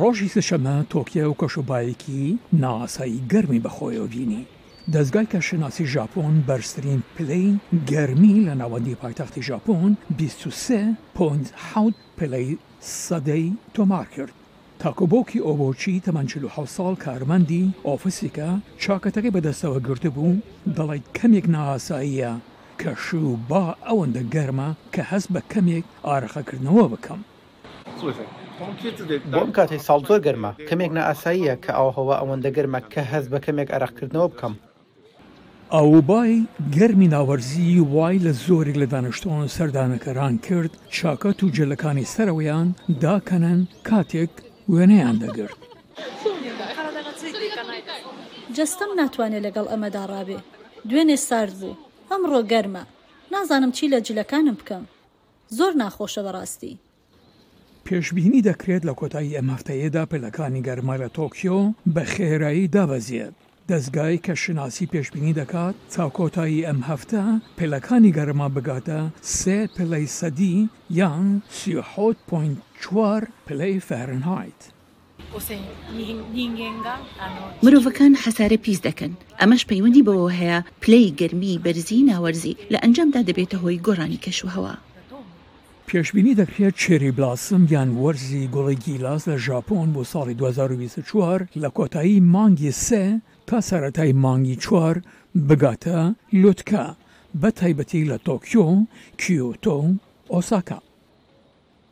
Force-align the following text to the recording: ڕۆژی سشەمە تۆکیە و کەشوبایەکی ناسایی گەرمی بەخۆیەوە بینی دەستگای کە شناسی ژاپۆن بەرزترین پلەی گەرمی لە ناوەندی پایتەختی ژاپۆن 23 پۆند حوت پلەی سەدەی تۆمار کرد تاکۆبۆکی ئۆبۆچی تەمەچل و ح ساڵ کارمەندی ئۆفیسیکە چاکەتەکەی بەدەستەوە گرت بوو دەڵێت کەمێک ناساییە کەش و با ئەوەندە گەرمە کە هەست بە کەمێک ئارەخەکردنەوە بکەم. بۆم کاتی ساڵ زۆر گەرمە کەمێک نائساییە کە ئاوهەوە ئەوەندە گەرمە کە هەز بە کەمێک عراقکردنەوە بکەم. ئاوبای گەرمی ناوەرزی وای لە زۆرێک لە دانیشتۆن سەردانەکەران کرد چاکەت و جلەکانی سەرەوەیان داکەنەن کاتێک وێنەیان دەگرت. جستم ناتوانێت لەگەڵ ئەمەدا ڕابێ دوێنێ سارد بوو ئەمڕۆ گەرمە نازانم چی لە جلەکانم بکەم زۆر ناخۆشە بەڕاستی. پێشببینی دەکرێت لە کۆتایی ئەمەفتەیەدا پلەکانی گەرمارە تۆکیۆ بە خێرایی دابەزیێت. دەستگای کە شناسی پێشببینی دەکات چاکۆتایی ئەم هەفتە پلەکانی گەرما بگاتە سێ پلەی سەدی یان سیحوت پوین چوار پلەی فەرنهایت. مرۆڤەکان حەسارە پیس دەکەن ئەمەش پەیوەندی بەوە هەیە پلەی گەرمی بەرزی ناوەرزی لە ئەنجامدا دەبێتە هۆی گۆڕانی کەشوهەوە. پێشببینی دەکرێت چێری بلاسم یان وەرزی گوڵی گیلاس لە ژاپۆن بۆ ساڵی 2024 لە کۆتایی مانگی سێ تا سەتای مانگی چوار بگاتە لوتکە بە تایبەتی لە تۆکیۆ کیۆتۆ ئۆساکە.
ڕۆژی 0.00 0.28
سشەمە 0.34 0.74
تۆکیە 0.90 1.24
و 1.30 1.38
کەشوبایەکی 1.40 2.38
ناسایی 2.52 3.22
گەرمی 3.30 3.62
بەخۆیەوە 3.64 4.08
بینی 4.14 4.46
دەستگای 4.92 5.26
کە 5.32 5.38
شناسی 5.48 5.84
ژاپۆن 5.92 6.32
بەرزترین 6.46 7.00
پلەی 7.16 7.60
گەرمی 7.88 8.34
لە 8.46 8.54
ناوەندی 8.60 8.94
پایتەختی 9.00 9.42
ژاپۆن 9.48 9.90
23 10.18 10.96
پۆند 11.16 11.46
حوت 11.74 11.94
پلەی 12.18 12.58
سەدەی 13.04 13.46
تۆمار 13.74 14.06
کرد 14.16 14.32
تاکۆبۆکی 14.82 15.42
ئۆبۆچی 15.46 16.02
تەمەچل 16.06 16.44
و 16.44 16.50
ح 16.54 16.64
ساڵ 16.76 16.94
کارمەندی 17.04 17.64
ئۆفیسیکە 17.88 18.48
چاکەتەکەی 18.84 19.34
بەدەستەوە 19.36 19.78
گرت 19.86 20.04
بوو 20.14 20.34
دەڵێت 20.76 21.04
کەمێک 21.16 21.46
ناساییە 21.56 22.32
کەش 22.80 23.04
و 23.14 23.28
با 23.50 23.64
ئەوەندە 23.88 24.22
گەرمە 24.34 24.68
کە 24.94 25.02
هەست 25.10 25.28
بە 25.34 25.40
کەمێک 25.52 25.84
ئارەخەکردنەوە 26.06 26.86
بکەم. 26.92 27.20
بۆم 28.62 29.50
کاتی 29.56 29.78
ساڵ 29.86 30.00
زۆر 30.08 30.20
گەرمە 30.26 30.50
کەمێک 30.68 30.92
نائساییە 30.98 31.54
کە 31.64 31.70
ئاوهەوە 31.78 32.14
ئەوەندە 32.20 32.50
گەرمە 32.56 32.80
کە 32.92 33.00
هەز 33.12 33.24
بە 33.32 33.38
کەمێک 33.46 33.68
عراقکردنەوە 33.76 34.28
بکەم. 34.32 34.54
ئاوبای 35.76 36.34
گەرمی 36.76 37.08
ناوەرزی 37.14 37.64
وای 37.94 38.18
لە 38.26 38.32
زۆرێک 38.44 38.76
لە 38.82 38.86
دانیشتۆن 38.92 39.48
سەردانەکەران 39.56 40.34
کرد 40.46 40.72
چاکەت 40.96 41.38
و 41.44 41.52
جلەکانی 41.56 42.10
سەرەوەیان 42.14 42.68
داکەنەن 43.02 43.60
کاتێک 43.88 44.32
وێنەیان 44.72 45.16
دەگرت. 45.24 45.58
جستم 48.56 48.90
ناتوانێت 49.00 49.42
لەگەڵ 49.46 49.66
ئەمەدا 49.72 50.02
ڕابێ 50.12 50.38
دوێنێ 50.88 51.16
سارد 51.28 51.54
بوو 51.60 51.74
ئەمڕۆ 52.10 52.40
گەرمە 52.52 52.84
نازانم 53.32 53.72
چی 53.76 53.84
لە 53.92 53.98
جلەکانم 54.06 54.56
بکەم 54.60 54.84
زۆر 55.58 55.72
ناخۆشە 55.82 56.22
بەڕاستی. 56.26 56.74
پێشببینی 57.92 58.42
دەکرێت 58.48 58.82
لە 58.88 58.94
کۆتایی 59.00 59.36
ئەمەفتەیەدا 59.38 60.02
پلەکانی 60.12 60.62
گەرمارە 60.68 61.08
تۆکیۆ 61.18 61.60
بە 61.94 62.02
خێرایی 62.14 62.70
دابەزیێت. 62.74 63.34
دەستگای 63.70 64.22
کە 64.26 64.32
شناسی 64.42 64.86
پێشببینی 64.92 65.36
دەکات 65.40 65.74
چاکۆتایی 65.94 66.64
ئەم 66.68 66.80
هەفتە 66.88 67.22
پلەکانی 67.58 68.12
گەرما 68.18 68.48
بگاتە 68.56 69.00
سێ 69.38 69.58
پلەی 69.76 70.06
سەدی 70.18 70.56
یان 70.98 71.26
سیحوت 71.58 72.16
پوین 72.28 72.52
چوار 72.82 73.22
پلەی 73.46 73.78
فەرنهایت. 73.88 74.60
مرۆڤەکان 77.64 78.12
حەسارە 78.22 78.58
پیس 78.64 78.78
دەکەن 78.88 79.12
ئەمەش 79.40 79.62
پەیوەندی 79.70 80.06
بەوە 80.06 80.28
هەیە 80.40 80.58
پلەی 80.82 81.10
گەرمی 81.20 81.60
بەرزی 81.64 82.02
ناوەرزی 82.10 82.58
لە 82.72 82.78
ئەنجامدا 82.82 83.20
دەبێتە 83.28 83.56
هۆی 83.62 83.80
گۆڕانی 83.86 84.22
کەشوهەوە. 84.24 84.74
پێشببینی 85.92 86.36
دەکرێت 86.40 86.74
چێری 86.82 87.10
بلاسم 87.16 87.62
یان 87.74 87.90
وەرزی 88.02 88.50
گوڵی 88.54 88.76
گیلاس 88.84 89.22
لە 89.30 89.36
ژاپۆن 89.46 89.86
بۆ 89.94 90.02
ساڵی 90.12 90.34
2024 90.38 91.40
لە 91.62 91.68
کۆتایی 91.76 92.20
مانگی 92.34 92.72
سێ 92.86 93.04
تا 93.48 93.58
سەتای 93.68 94.12
مانگی 94.24 94.56
چوار 94.64 94.96
بگاتە 95.48 95.96
لوتکە 96.42 96.86
بە 97.40 97.48
تایبەتی 97.58 98.08
لە 98.10 98.16
تۆکیۆ 98.26 98.68
کیۆتۆ 99.20 99.76
ئۆساکە. 100.32 100.78